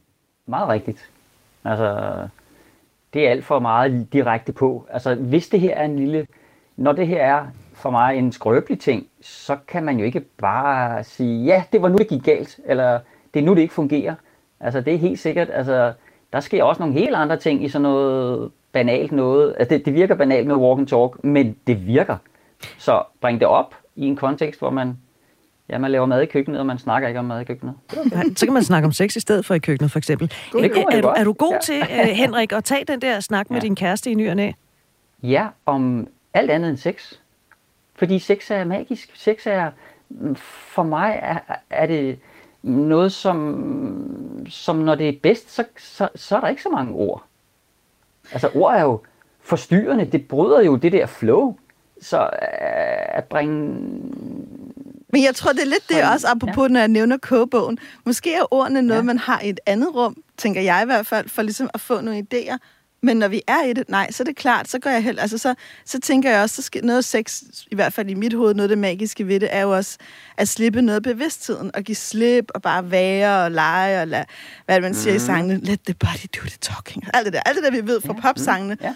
Meget 0.48 0.69
rigtigt. 0.69 1.10
Altså, 1.66 2.18
det 3.13 3.28
er 3.28 3.31
alt 3.31 3.45
for 3.45 3.60
meget 3.60 4.07
direkte 4.13 4.54
på. 4.54 4.88
Altså, 4.89 5.16
hvis 5.16 5.50
det 5.50 5.60
her 5.60 5.75
er 5.75 5.86
en 5.86 5.95
lille... 5.95 6.28
Når 6.78 6.92
det 6.92 7.07
her 7.07 7.24
er 7.24 7.45
for 7.74 7.89
mig 7.89 8.18
en 8.18 8.31
skrøbelig 8.31 8.80
ting, 8.80 9.07
så 9.22 9.57
kan 9.68 9.83
man 9.83 9.98
jo 9.98 10.06
ikke 10.06 10.19
bare 10.19 11.04
sige, 11.04 11.44
ja, 11.45 11.63
det 11.72 11.81
var 11.81 11.89
nu, 11.89 11.98
det 11.98 12.07
gik 12.07 12.24
galt, 12.24 12.60
eller 12.66 13.00
det 13.33 13.39
er 13.39 13.44
nu, 13.44 13.56
det 13.56 13.62
ikke 13.62 13.74
fungerer. 13.74 14.16
Altså, 14.60 14.81
det 14.81 14.94
er 14.94 14.98
helt 14.98 15.19
sikkert, 15.19 15.50
altså, 15.54 15.94
der 16.33 16.39
sker 16.39 16.63
også 16.63 16.81
nogle 16.81 17.00
helt 17.00 17.16
andre 17.16 17.38
ting 17.38 17.63
i 17.63 17.69
sådan 17.69 17.81
noget 17.81 18.51
banalt 18.72 19.12
noget. 19.12 19.56
Altså, 19.60 19.78
det, 19.78 19.86
det 19.86 19.94
virker 19.94 20.16
banalt 20.16 20.48
med 20.48 20.56
walk 20.56 20.80
and 20.80 20.88
talk, 20.88 21.24
men 21.24 21.56
det 21.68 21.88
virker. 21.88 22.18
Så 22.78 23.04
bring 23.22 23.39
det 23.39 23.48
op 23.48 23.75
i 23.95 24.06
en 24.06 24.16
kontekst, 24.16 24.60
hvor 24.60 24.69
man, 24.69 24.98
ja, 25.69 25.78
man 25.78 25.92
laver 25.92 26.06
mad 26.06 26.22
i 26.22 26.25
køkkenet, 26.25 26.60
og 26.60 26.66
man 26.66 26.80
snakker 26.80 27.07
ikke 27.07 27.19
om 27.19 27.25
mad 27.25 27.42
i 27.42 27.44
køkkenet. 27.44 27.75
Så 28.36 28.45
kan 28.45 28.54
man 28.54 28.63
snakke 28.63 28.86
om 28.86 28.92
sex 28.92 29.16
i 29.16 29.19
stedet 29.19 29.45
for 29.45 29.54
i 29.54 29.60
køkkenet, 29.60 29.92
for 29.92 29.98
eksempel. 29.98 30.33
Det 30.54 30.66
er, 30.66 30.86
er, 30.92 31.01
du, 31.01 31.07
er 31.07 31.24
du 31.24 31.33
god 31.33 31.51
ja. 31.51 31.60
til, 31.60 31.81
uh, 31.81 32.10
Henrik, 32.10 32.51
at 32.51 32.63
tage 32.63 32.86
den 32.86 33.01
der 33.01 33.19
snak 33.19 33.50
med 33.50 33.57
ja. 33.57 33.62
din 33.62 33.75
kæreste 33.75 34.12
i 34.12 34.13
ny 34.13 34.30
og 34.30 34.36
næ? 34.36 34.51
Ja, 35.24 35.48
om 35.66 36.07
alt 36.33 36.51
andet 36.51 36.69
end 36.69 36.78
sex. 36.78 37.13
Fordi 37.95 38.19
sex 38.19 38.51
er 38.51 38.63
magisk. 38.63 39.12
Sex 39.13 39.38
er, 39.45 39.72
for 40.36 40.83
mig 40.83 41.19
er, 41.22 41.56
er 41.69 41.86
det 41.86 42.19
noget, 42.63 43.11
som, 43.11 44.45
som 44.49 44.75
når 44.75 44.95
det 44.95 45.09
er 45.09 45.13
bedst, 45.23 45.51
så, 45.51 45.63
så, 45.77 46.09
så 46.15 46.35
er 46.35 46.39
der 46.39 46.47
ikke 46.47 46.63
så 46.63 46.69
mange 46.69 46.93
ord. 46.93 47.23
Altså 48.31 48.49
ord 48.55 48.75
er 48.75 48.81
jo 48.81 49.01
forstyrrende, 49.41 50.05
det 50.05 50.27
bryder 50.27 50.61
jo 50.61 50.75
det 50.75 50.91
der 50.91 51.05
flow. 51.05 51.55
Så 52.01 52.21
øh, 52.21 53.17
at 53.17 53.23
bringe... 53.23 53.55
Men 55.13 55.23
jeg 55.23 55.35
tror, 55.35 55.51
det 55.51 55.61
er 55.61 55.65
lidt 55.65 55.89
det 55.89 56.03
også, 56.13 56.27
apropos, 56.27 56.63
ja. 56.63 56.67
når 56.67 56.79
jeg 56.79 56.87
nævner 56.87 57.17
kogebogen. 57.17 57.77
Måske 58.05 58.35
er 58.35 58.53
ordene 58.53 58.81
noget, 58.81 59.01
ja. 59.01 59.05
man 59.05 59.17
har 59.17 59.41
i 59.41 59.49
et 59.49 59.59
andet 59.65 59.95
rum, 59.95 60.23
tænker 60.37 60.61
jeg 60.61 60.81
i 60.83 60.85
hvert 60.85 61.05
fald, 61.05 61.29
for 61.29 61.41
ligesom 61.41 61.69
at 61.73 61.81
få 61.81 62.01
nogle 62.01 62.27
idéer. 62.33 62.57
Men 63.03 63.18
når 63.18 63.27
vi 63.27 63.42
er 63.48 63.63
i 63.63 63.74
det, 63.74 63.89
nej, 63.89 64.12
så 64.12 64.24
er 64.24 64.25
det 64.25 64.36
klart, 64.36 64.69
så 64.69 64.80
går 64.80 64.89
jeg 64.89 65.03
helt, 65.03 65.19
altså 65.19 65.38
så, 65.38 65.56
så 65.86 66.00
tænker 66.00 66.31
jeg 66.31 66.42
også, 66.42 66.56
så 66.56 66.62
skal 66.62 66.86
noget 66.86 67.06
sex, 67.06 67.42
i 67.71 67.75
hvert 67.75 67.94
fald 67.94 68.09
i 68.09 68.13
mit 68.13 68.33
hoved, 68.33 68.53
noget 68.53 68.63
af 68.63 68.69
det 68.69 68.77
magiske 68.77 69.27
ved 69.27 69.39
det, 69.39 69.50
er 69.51 69.62
jo 69.62 69.75
også 69.75 69.98
at 70.38 70.48
slippe 70.48 70.81
noget 70.81 71.03
bevidstheden, 71.03 71.71
og 71.75 71.83
give 71.83 71.95
slip, 71.95 72.51
og 72.56 72.62
bare 72.62 72.92
være 72.92 73.44
og 73.44 73.51
lege, 73.51 74.01
og 74.01 74.07
lade, 74.07 74.25
hvad 74.65 74.81
man 74.81 74.95
siger 74.95 75.13
mm. 75.13 75.18
i 75.18 75.19
sangene, 75.19 75.59
let 75.63 75.80
the 75.86 75.94
body 75.94 76.27
do 76.36 76.42
the 76.42 76.57
talking, 76.62 77.03
alt 77.13 77.25
det 77.25 77.33
der, 77.33 77.39
alt 77.45 77.56
det 77.56 77.63
der, 77.63 77.71
vi 77.81 77.88
ved 77.88 78.01
fra 78.01 78.13
ja. 78.13 78.21
popsangene. 78.21 78.74
Mm. 78.74 78.86
Ja. 78.86 78.95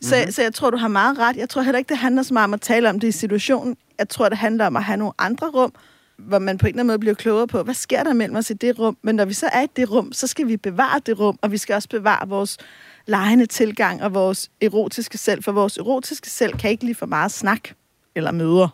Så, 0.00 0.16
mm-hmm. 0.16 0.32
så 0.32 0.42
jeg 0.42 0.54
tror, 0.54 0.70
du 0.70 0.76
har 0.76 0.88
meget 0.88 1.18
ret. 1.18 1.36
Jeg 1.36 1.48
tror 1.48 1.62
heller 1.62 1.78
ikke, 1.78 1.88
det 1.88 1.98
handler 1.98 2.22
så 2.22 2.34
meget 2.34 2.44
om 2.44 2.54
at 2.54 2.60
tale 2.60 2.90
om 2.90 3.00
det 3.00 3.08
i 3.08 3.12
situationen. 3.12 3.76
Jeg 3.98 4.08
tror, 4.08 4.28
det 4.28 4.38
handler 4.38 4.66
om 4.66 4.76
at 4.76 4.84
have 4.84 4.96
nogle 4.96 5.12
andre 5.18 5.46
rum, 5.46 5.72
hvor 6.16 6.38
man 6.38 6.58
på 6.58 6.66
en 6.66 6.68
eller 6.68 6.80
anden 6.80 6.86
måde 6.86 6.98
bliver 6.98 7.14
klogere 7.14 7.46
på, 7.46 7.62
hvad 7.62 7.74
sker 7.74 8.02
der 8.02 8.12
mellem 8.12 8.36
os 8.36 8.50
i 8.50 8.54
det 8.54 8.78
rum? 8.78 8.96
Men 9.02 9.14
når 9.14 9.24
vi 9.24 9.34
så 9.34 9.46
er 9.52 9.62
i 9.62 9.66
det 9.76 9.90
rum, 9.90 10.12
så 10.12 10.26
skal 10.26 10.48
vi 10.48 10.56
bevare 10.56 11.00
det 11.06 11.18
rum, 11.18 11.38
og 11.42 11.52
vi 11.52 11.58
skal 11.58 11.74
også 11.74 11.88
bevare 11.88 12.28
vores 12.28 12.58
lejende 13.06 13.46
tilgang 13.46 14.02
og 14.02 14.14
vores 14.14 14.50
erotiske 14.60 15.18
selv, 15.18 15.42
for 15.42 15.52
vores 15.52 15.78
erotiske 15.78 16.30
selv 16.30 16.52
kan 16.52 16.70
ikke 16.70 16.84
lige 16.84 16.94
for 16.94 17.06
meget 17.06 17.32
snak, 17.32 17.68
eller 18.14 18.30
møder, 18.30 18.68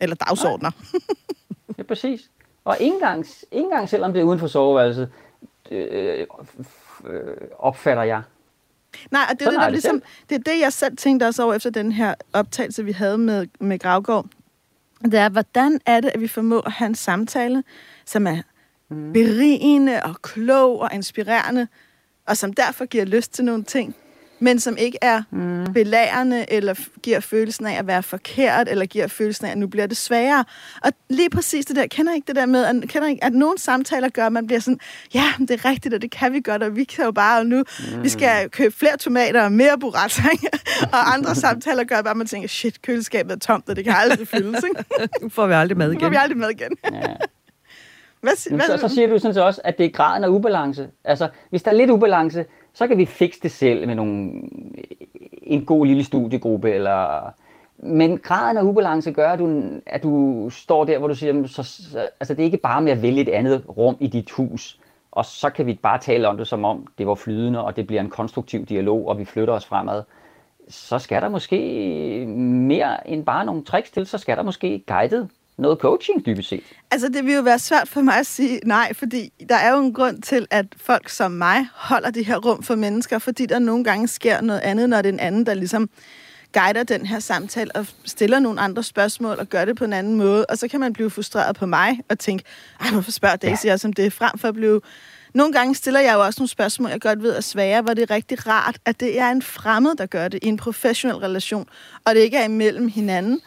eller 0.00 0.16
dagsordner. 0.16 0.70
ja, 1.78 1.82
præcis. 1.82 2.30
Og 2.64 2.76
ikke 2.80 2.94
engang, 2.94 3.26
ikke 3.52 3.64
engang 3.64 3.88
selvom 3.88 4.12
det 4.12 4.20
er 4.20 4.24
uden 4.24 4.38
for 4.38 4.46
soveværelset, 4.46 5.08
øh, 5.70 6.26
øh, 7.06 7.36
opfatter 7.58 8.02
jeg. 8.02 8.22
Nej, 9.10 9.22
og 9.30 9.40
det 9.40 9.46
er, 9.46 9.50
det, 9.50 9.60
der, 9.60 9.68
ligesom, 9.68 10.02
det 10.28 10.34
er 10.34 10.52
det, 10.52 10.60
jeg 10.60 10.72
selv 10.72 10.96
tænkte 10.96 11.24
også 11.24 11.44
over 11.44 11.54
efter 11.54 11.70
den 11.70 11.92
her 11.92 12.14
optagelse, 12.32 12.84
vi 12.84 12.92
havde 12.92 13.18
med, 13.18 13.46
med 13.60 13.78
Gravgaard. 13.78 14.26
Det 15.04 15.14
er, 15.14 15.28
hvordan 15.28 15.80
er 15.86 16.00
det, 16.00 16.08
at 16.08 16.20
vi 16.20 16.28
formår 16.28 16.66
at 16.66 16.72
have 16.72 16.86
en 16.86 16.94
samtale, 16.94 17.64
som 18.04 18.26
er 18.26 18.42
mm. 18.88 19.12
berigende 19.12 20.02
og 20.02 20.22
klog 20.22 20.80
og 20.80 20.90
inspirerende, 20.94 21.68
og 22.26 22.36
som 22.36 22.52
derfor 22.52 22.84
giver 22.84 23.04
lyst 23.04 23.32
til 23.32 23.44
nogle 23.44 23.64
ting, 23.64 23.94
men 24.38 24.60
som 24.60 24.76
ikke 24.76 24.98
er 25.02 25.22
mm. 25.30 25.72
belærende, 25.72 26.52
eller 26.52 26.74
giver 27.02 27.20
følelsen 27.20 27.66
af 27.66 27.78
at 27.78 27.86
være 27.86 28.02
forkert, 28.02 28.68
eller 28.68 28.86
giver 28.86 29.06
følelsen 29.06 29.46
af, 29.46 29.50
at 29.50 29.58
nu 29.58 29.66
bliver 29.66 29.86
det 29.86 29.96
sværere. 29.96 30.44
Og 30.82 30.92
lige 31.10 31.30
præcis 31.30 31.66
det 31.66 31.76
der, 31.76 31.86
kender 31.86 32.14
ikke 32.14 32.26
det 32.26 32.36
der 32.36 32.46
med, 32.46 32.64
at, 32.64 32.88
kender 32.88 33.08
ikke, 33.08 33.24
at 33.24 33.32
nogle 33.32 33.58
samtaler 33.58 34.08
gør, 34.08 34.26
at 34.26 34.32
man 34.32 34.46
bliver 34.46 34.60
sådan, 34.60 34.78
ja, 35.14 35.32
det 35.38 35.50
er 35.50 35.64
rigtigt, 35.64 35.94
og 35.94 36.02
det 36.02 36.10
kan 36.10 36.32
vi 36.32 36.40
godt, 36.40 36.62
og 36.62 36.76
vi 36.76 36.84
kan 36.84 37.04
jo 37.04 37.10
bare, 37.12 37.38
og 37.38 37.46
nu, 37.46 37.56
mm. 37.56 38.02
vi 38.02 38.08
skal 38.08 38.50
købe 38.50 38.74
flere 38.76 38.96
tomater 38.96 39.42
og 39.42 39.52
mere 39.52 39.78
burrata, 39.80 40.22
og 40.92 41.14
andre 41.14 41.34
samtaler 41.44 41.84
gør 41.84 42.02
bare, 42.02 42.10
at 42.10 42.16
man 42.16 42.26
tænker, 42.26 42.48
shit, 42.48 42.82
køleskabet 42.82 43.32
er 43.32 43.38
tomt, 43.38 43.68
og 43.68 43.76
det 43.76 43.84
kan 43.84 43.94
aldrig 43.96 44.28
fyldes. 44.28 44.64
nu 45.22 45.28
får 45.28 45.46
vi 45.46 45.52
aldrig 45.52 45.78
mad 45.78 45.86
igen. 45.86 45.94
Nu 45.94 46.04
får 46.04 46.10
vi 46.10 46.16
aldrig 46.16 46.38
mad 46.38 46.50
igen. 46.50 46.76
Hvad, 48.26 48.56
hvad, 48.56 48.78
så, 48.78 48.88
så 48.88 48.94
siger 48.94 49.08
du 49.08 49.18
sådan 49.18 49.34
set 49.34 49.42
også, 49.42 49.60
at 49.64 49.78
det 49.78 49.86
er 49.86 49.90
graden 49.90 50.24
af 50.24 50.28
ubalance. 50.28 50.88
Altså, 51.04 51.28
hvis 51.50 51.62
der 51.62 51.70
er 51.70 51.74
lidt 51.74 51.90
ubalance, 51.90 52.44
så 52.74 52.86
kan 52.86 52.98
vi 52.98 53.06
fikse 53.06 53.40
det 53.42 53.50
selv 53.50 53.86
med 53.86 53.94
nogle, 53.94 54.32
en 55.42 55.64
god 55.64 55.86
lille 55.86 56.04
studiegruppe, 56.04 56.70
eller... 56.70 57.30
Men 57.78 58.18
graden 58.18 58.56
af 58.56 58.62
ubalance 58.62 59.12
gør, 59.12 59.30
at 59.30 59.38
du, 59.38 59.62
at 59.86 60.02
du 60.02 60.46
står 60.50 60.84
der, 60.84 60.98
hvor 60.98 61.08
du 61.08 61.14
siger, 61.14 61.46
så, 61.46 61.62
så, 61.62 62.08
altså 62.20 62.34
det 62.34 62.40
er 62.40 62.44
ikke 62.44 62.56
bare 62.56 62.82
med 62.82 62.92
at 62.92 63.02
vælge 63.02 63.20
et 63.20 63.28
andet 63.28 63.64
rum 63.76 63.96
i 64.00 64.06
dit 64.06 64.30
hus, 64.30 64.80
og 65.12 65.24
så 65.24 65.50
kan 65.50 65.66
vi 65.66 65.74
bare 65.82 65.98
tale 65.98 66.28
om 66.28 66.36
det, 66.36 66.46
som 66.46 66.64
om 66.64 66.86
det 66.98 67.06
var 67.06 67.14
flydende, 67.14 67.64
og 67.64 67.76
det 67.76 67.86
bliver 67.86 68.00
en 68.00 68.10
konstruktiv 68.10 68.66
dialog, 68.66 69.08
og 69.08 69.18
vi 69.18 69.24
flytter 69.24 69.54
os 69.54 69.66
fremad. 69.66 70.02
Så 70.68 70.98
skal 70.98 71.22
der 71.22 71.28
måske 71.28 71.56
mere 72.26 73.08
end 73.08 73.24
bare 73.24 73.44
nogle 73.44 73.64
tricks 73.64 73.90
til, 73.90 74.06
så 74.06 74.18
skal 74.18 74.36
der 74.36 74.42
måske 74.42 74.84
guidet 74.86 75.28
noget 75.58 75.78
coaching, 75.78 76.26
dybest 76.26 76.48
set? 76.48 76.64
Altså, 76.90 77.08
det 77.08 77.24
vil 77.24 77.34
jo 77.34 77.42
være 77.42 77.58
svært 77.58 77.88
for 77.88 78.00
mig 78.00 78.18
at 78.18 78.26
sige 78.26 78.60
nej, 78.64 78.94
fordi 78.94 79.32
der 79.48 79.54
er 79.54 79.72
jo 79.72 79.78
en 79.78 79.92
grund 79.92 80.22
til, 80.22 80.46
at 80.50 80.66
folk 80.76 81.08
som 81.08 81.30
mig 81.30 81.68
holder 81.74 82.10
det 82.10 82.26
her 82.26 82.36
rum 82.36 82.62
for 82.62 82.74
mennesker, 82.74 83.18
fordi 83.18 83.46
der 83.46 83.58
nogle 83.58 83.84
gange 83.84 84.08
sker 84.08 84.40
noget 84.40 84.60
andet, 84.60 84.88
når 84.88 85.02
det 85.02 85.08
er 85.08 85.12
en 85.12 85.20
anden, 85.20 85.46
der 85.46 85.54
ligesom 85.54 85.90
guider 86.52 86.82
den 86.82 87.06
her 87.06 87.18
samtale 87.18 87.76
og 87.76 87.86
stiller 88.04 88.38
nogle 88.38 88.60
andre 88.60 88.82
spørgsmål 88.82 89.36
og 89.38 89.46
gør 89.46 89.64
det 89.64 89.76
på 89.76 89.84
en 89.84 89.92
anden 89.92 90.14
måde. 90.14 90.46
Og 90.46 90.58
så 90.58 90.68
kan 90.68 90.80
man 90.80 90.92
blive 90.92 91.10
frustreret 91.10 91.56
på 91.56 91.66
mig 91.66 92.00
og 92.08 92.18
tænke, 92.18 92.44
ej, 92.80 92.90
hvorfor 92.90 93.10
spørger 93.10 93.36
Daisy 93.36 93.66
ja. 93.66 93.72
også 93.72 93.88
om 93.88 93.92
det? 93.92 94.12
Frem 94.12 94.38
for 94.38 94.48
at 94.48 94.54
blive... 94.54 94.80
Nogle 95.34 95.52
gange 95.52 95.74
stiller 95.74 96.00
jeg 96.00 96.14
jo 96.14 96.24
også 96.24 96.40
nogle 96.40 96.48
spørgsmål, 96.48 96.90
jeg 96.90 97.00
godt 97.00 97.22
ved 97.22 97.36
er 97.36 97.40
svære, 97.40 97.82
hvor 97.82 97.94
det 97.94 98.02
er 98.02 98.14
rigtig 98.14 98.46
rart, 98.46 98.78
at 98.84 99.00
det 99.00 99.18
er 99.18 99.30
en 99.30 99.42
fremmed, 99.42 99.94
der 99.94 100.06
gør 100.06 100.28
det 100.28 100.38
i 100.42 100.46
en 100.46 100.56
professionel 100.56 101.16
relation, 101.16 101.68
og 102.04 102.14
det 102.14 102.20
ikke 102.20 102.36
er 102.36 102.44
imellem 102.44 102.88
hinanden. 102.88 103.40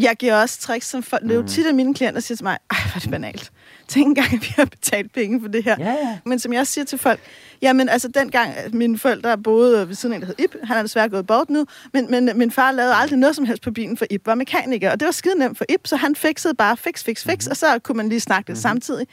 Jeg 0.00 0.16
giver 0.18 0.34
også 0.34 0.60
tricks, 0.60 0.88
som 0.88 1.02
folk... 1.02 1.22
Mm. 1.22 1.28
Det 1.28 1.36
er 1.36 1.40
jo 1.40 1.46
tit, 1.46 1.66
at 1.66 1.74
mine 1.74 1.94
klienter 1.94 2.20
siger 2.20 2.36
til 2.36 2.44
mig, 2.44 2.58
ej, 2.70 2.76
hvor 2.84 2.96
er 2.96 3.00
det 3.00 3.10
banalt. 3.10 3.52
Tænk 3.88 4.06
engang, 4.06 4.32
at 4.32 4.42
vi 4.42 4.54
har 4.56 4.64
betalt 4.64 5.12
penge 5.12 5.40
for 5.40 5.48
det 5.48 5.64
her. 5.64 5.76
Ja, 5.78 5.90
ja. 5.90 6.18
Men 6.24 6.38
som 6.38 6.52
jeg 6.52 6.66
siger 6.66 6.84
til 6.84 6.98
folk, 6.98 7.20
jamen 7.62 7.88
altså 7.88 8.08
dengang 8.08 8.54
mine 8.72 8.98
forældre 8.98 9.38
boede 9.38 9.88
ved 9.88 9.94
siden 9.94 10.12
af 10.12 10.16
en, 10.16 10.22
der 10.22 10.26
hed 10.26 10.34
Ip, 10.38 10.56
han 10.62 10.76
er 10.76 10.82
desværre 10.82 11.08
gået 11.08 11.26
bort 11.26 11.50
nu, 11.50 11.66
men, 11.92 12.10
men 12.10 12.30
min 12.34 12.50
far 12.50 12.72
lavede 12.72 12.94
aldrig 12.94 13.18
noget 13.18 13.36
som 13.36 13.44
helst 13.44 13.62
på 13.62 13.70
bilen, 13.70 13.96
for 13.96 14.06
Ip 14.10 14.26
var 14.26 14.34
mekaniker, 14.34 14.90
og 14.90 15.00
det 15.00 15.06
var 15.06 15.12
skide 15.12 15.38
nemt 15.38 15.58
for 15.58 15.64
Ip, 15.68 15.80
så 15.86 15.96
han 15.96 16.16
fikset 16.16 16.56
bare 16.56 16.76
fix, 16.76 17.04
fix, 17.04 17.24
fix, 17.24 17.44
mm-hmm. 17.44 17.50
og 17.50 17.56
så 17.56 17.78
kunne 17.78 17.96
man 17.96 18.08
lige 18.08 18.20
snakke 18.20 18.46
det 18.46 18.52
mm-hmm. 18.52 18.60
samtidig. 18.60 19.06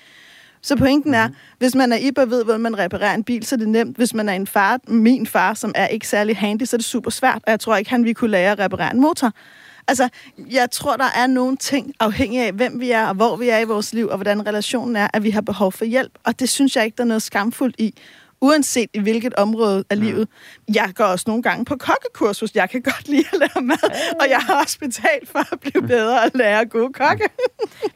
Så 0.61 0.75
pointen 0.75 1.13
er, 1.13 1.29
hvis 1.57 1.75
man 1.75 1.91
er 1.91 1.97
IBA 1.97 2.21
ved, 2.21 2.43
hvordan 2.43 2.61
man 2.61 2.79
reparerer 2.79 3.13
en 3.13 3.23
bil, 3.23 3.45
så 3.45 3.55
er 3.55 3.57
det 3.57 3.69
nemt. 3.69 3.97
Hvis 3.97 4.13
man 4.13 4.29
er 4.29 4.33
en 4.33 4.47
far, 4.47 4.79
min 4.87 5.27
far, 5.27 5.53
som 5.53 5.71
er 5.75 5.87
ikke 5.87 6.07
særlig 6.07 6.37
handy, 6.37 6.63
så 6.63 6.75
er 6.75 6.77
det 6.77 6.85
super 6.85 7.11
svært. 7.11 7.41
Og 7.45 7.51
jeg 7.51 7.59
tror 7.59 7.75
ikke, 7.75 7.89
han 7.89 8.03
ville 8.03 8.13
kunne 8.13 8.31
lære 8.31 8.51
at 8.51 8.59
reparere 8.59 8.93
en 8.93 9.01
motor. 9.01 9.33
Altså, 9.87 10.09
jeg 10.51 10.71
tror, 10.71 10.95
der 10.95 11.09
er 11.17 11.27
nogle 11.27 11.57
ting, 11.57 11.93
afhængig 11.99 12.41
af, 12.41 12.53
hvem 12.53 12.79
vi 12.79 12.91
er, 12.91 13.07
og 13.07 13.15
hvor 13.15 13.35
vi 13.35 13.49
er 13.49 13.59
i 13.59 13.63
vores 13.63 13.93
liv, 13.93 14.07
og 14.07 14.17
hvordan 14.17 14.47
relationen 14.47 14.95
er, 14.95 15.07
at 15.13 15.23
vi 15.23 15.29
har 15.29 15.41
behov 15.41 15.71
for 15.71 15.85
hjælp. 15.85 16.11
Og 16.23 16.39
det 16.39 16.49
synes 16.49 16.75
jeg 16.75 16.85
ikke, 16.85 16.95
der 16.97 17.03
er 17.03 17.07
noget 17.07 17.21
skamfuldt 17.21 17.75
i 17.79 17.93
uanset 18.41 18.89
i 18.93 18.99
hvilket 18.99 19.33
område 19.33 19.83
af 19.89 19.97
mm. 19.97 20.03
livet. 20.03 20.27
Jeg 20.75 20.91
går 20.95 21.03
også 21.03 21.25
nogle 21.27 21.43
gange 21.43 21.65
på 21.65 21.75
kokkekursus. 21.75 22.55
Jeg 22.55 22.69
kan 22.69 22.81
godt 22.81 23.07
lide 23.07 23.23
at 23.33 23.39
lære 23.39 23.61
mad, 23.61 23.91
og 24.21 24.29
jeg 24.29 24.39
har 24.39 24.61
også 24.61 24.79
betalt 24.79 25.29
for 25.29 25.53
at 25.53 25.59
blive 25.59 25.87
bedre 25.87 26.25
at 26.25 26.35
lære 26.35 26.65
gode 26.65 26.93
kokke. 26.93 27.23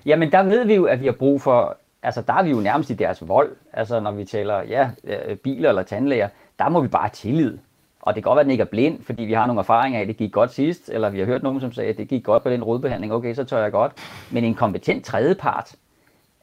Jamen, 0.06 0.32
der 0.32 0.44
ved 0.44 0.66
vi 0.66 0.76
jo, 0.76 0.86
at 0.86 1.02
vi 1.02 1.06
har 1.06 1.14
brug 1.14 1.42
for... 1.42 1.78
Altså, 2.04 2.22
der 2.22 2.34
er 2.34 2.44
vi 2.44 2.50
jo 2.50 2.60
nærmest 2.60 2.90
i 2.90 2.94
deres 2.94 3.28
vold. 3.28 3.56
Altså, 3.74 4.00
når 4.00 4.12
vi 4.12 4.26
taler, 4.26 4.64
ja, 4.64 4.90
øh, 5.04 5.36
biler 5.38 5.70
eller 5.70 5.84
tandlæger, 5.84 6.30
der 6.60 6.70
må 6.70 6.82
vi 6.82 6.88
bare 6.88 7.10
tillid. 7.10 7.58
Og 8.02 8.16
det 8.16 8.24
kan 8.24 8.30
godt 8.30 8.36
være, 8.36 8.42
at 8.42 8.46
den 8.46 8.52
ikke 8.52 8.62
er 8.62 8.66
blind, 8.66 9.04
fordi 9.04 9.24
vi 9.24 9.34
har 9.34 9.46
nogle 9.46 9.60
erfaringer 9.60 10.00
af, 10.00 10.02
at 10.02 10.08
det 10.08 10.18
gik 10.18 10.32
godt 10.32 10.54
sidst, 10.54 10.90
eller 10.90 11.10
vi 11.10 11.20
har 11.20 11.26
hørt 11.26 11.44
nogen, 11.44 11.62
som 11.62 11.72
sagde, 11.72 11.90
at 11.90 11.98
det 11.98 12.08
gik 12.08 12.24
godt 12.24 12.44
på 12.44 12.50
den 12.50 12.64
rodbehandling. 12.64 13.14
Okay, 13.14 13.34
så 13.34 13.44
tør 13.44 13.62
jeg 13.62 13.72
godt. 13.72 13.92
Men 14.32 14.44
en 14.44 14.56
kompetent 14.56 15.06
tredjepart, 15.06 15.76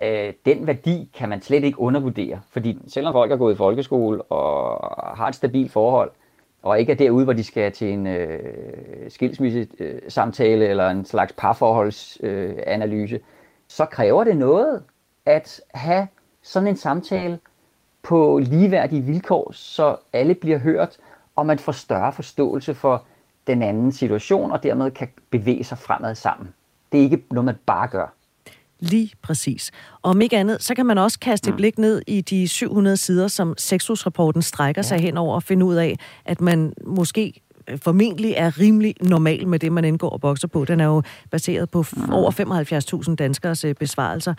øh, 0.02 0.32
den 0.44 0.66
værdi 0.66 1.10
kan 1.14 1.28
man 1.28 1.42
slet 1.42 1.64
ikke 1.64 1.80
undervurdere. 1.80 2.40
Fordi 2.50 2.78
selvom 2.88 3.12
folk 3.12 3.32
er 3.32 3.36
gået 3.36 3.54
i 3.54 3.56
folkeskole 3.56 4.22
og 4.22 5.16
har 5.16 5.28
et 5.28 5.34
stabilt 5.34 5.72
forhold, 5.72 6.10
og 6.62 6.80
ikke 6.80 6.92
er 6.92 6.96
derude, 6.96 7.24
hvor 7.24 7.32
de 7.32 7.44
skal 7.44 7.72
til 7.72 7.92
en 7.92 8.06
øh, 8.06 8.40
skilsmissesamtale 9.08 10.64
øh, 10.64 10.70
eller 10.70 10.90
en 10.90 11.04
slags 11.04 11.32
parforholdsanalyse, 11.32 13.14
øh, 13.14 13.20
så 13.68 13.84
kræver 13.84 14.24
det 14.24 14.36
noget 14.36 14.82
at 15.26 15.60
have 15.74 16.08
sådan 16.42 16.68
en 16.68 16.76
samtale 16.76 17.38
på 18.02 18.38
ligeværdige 18.38 19.02
vilkår, 19.02 19.50
så 19.52 19.96
alle 20.12 20.34
bliver 20.34 20.58
hørt, 20.58 20.96
og 21.38 21.46
man 21.46 21.58
får 21.58 21.72
større 21.72 22.12
forståelse 22.12 22.74
for 22.74 23.04
den 23.46 23.62
anden 23.62 23.92
situation, 23.92 24.52
og 24.52 24.62
dermed 24.62 24.90
kan 24.90 25.08
bevæge 25.30 25.64
sig 25.64 25.78
fremad 25.78 26.14
sammen. 26.14 26.48
Det 26.92 26.98
er 26.98 27.02
ikke 27.02 27.22
noget, 27.30 27.44
man 27.44 27.54
bare 27.66 27.88
gør. 27.88 28.14
Lige 28.80 29.10
præcis. 29.22 29.70
Og 30.02 30.10
om 30.10 30.20
ikke 30.20 30.36
andet, 30.36 30.62
så 30.62 30.74
kan 30.74 30.86
man 30.86 30.98
også 30.98 31.18
kaste 31.18 31.48
et 31.48 31.54
mm. 31.54 31.56
blik 31.56 31.78
ned 31.78 32.02
i 32.06 32.20
de 32.20 32.48
700 32.48 32.96
sider, 32.96 33.28
som 33.28 33.54
Sexus-rapporten 33.58 34.42
strækker 34.42 34.82
ja. 34.82 34.88
sig 34.88 35.00
hen 35.00 35.16
over 35.16 35.34
og 35.34 35.42
finde 35.42 35.66
ud 35.66 35.74
af, 35.74 35.96
at 36.24 36.40
man 36.40 36.72
måske 36.86 37.32
øh, 37.68 37.78
formentlig 37.78 38.34
er 38.36 38.60
rimelig 38.60 38.94
normal 39.00 39.48
med 39.48 39.58
det, 39.58 39.72
man 39.72 39.84
indgår 39.84 40.10
og 40.10 40.20
bokser 40.20 40.48
på. 40.48 40.64
Den 40.64 40.80
er 40.80 40.86
jo 40.86 41.02
baseret 41.30 41.70
på 41.70 41.84
mm. 41.96 42.12
over 42.12 43.04
75.000 43.08 43.14
danskers 43.14 43.64
øh, 43.64 43.74
besvarelser. 43.74 44.34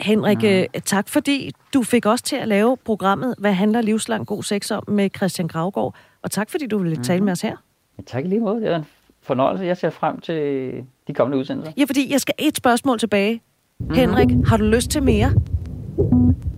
Henrik, 0.00 0.68
mm. 0.74 0.80
tak 0.84 1.08
fordi 1.08 1.52
du 1.74 1.82
fik 1.82 2.06
os 2.06 2.22
til 2.22 2.36
at 2.36 2.48
lave 2.48 2.76
programmet 2.76 3.34
Hvad 3.38 3.52
handler 3.52 3.80
livslang 3.80 4.26
god 4.26 4.42
sex 4.42 4.70
om 4.70 4.84
med 4.88 5.10
Christian 5.16 5.48
Gravgaard. 5.48 5.94
Og 6.22 6.30
tak 6.30 6.50
fordi 6.50 6.66
du 6.66 6.78
ville 6.78 6.96
tale 6.96 7.20
mm. 7.20 7.24
med 7.24 7.32
os 7.32 7.40
her. 7.40 7.56
Ja, 7.98 8.02
tak 8.06 8.24
lige 8.24 8.40
måde. 8.40 8.60
Det 8.60 8.68
er 8.68 8.76
en 8.76 8.86
fornøjelse. 9.22 9.64
Jeg 9.64 9.76
ser 9.76 9.90
frem 9.90 10.20
til 10.20 10.72
de 11.06 11.14
kommende 11.14 11.38
udsendelser. 11.38 11.72
Ja, 11.76 11.84
fordi 11.84 12.12
jeg 12.12 12.20
skal 12.20 12.34
et 12.38 12.56
spørgsmål 12.56 12.98
tilbage. 12.98 13.42
Mm-hmm. 13.78 13.94
Henrik, 13.94 14.28
har 14.46 14.56
du 14.56 14.64
lyst 14.64 14.90
til 14.90 15.02
mere? 15.02 15.32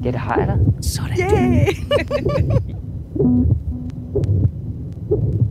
Ja, 0.04 0.10
det 0.10 0.20
har 0.20 0.38
jeg 0.38 0.48
da. 0.48 0.58
Sådan. 0.82 1.16
Yeah. 1.18 1.68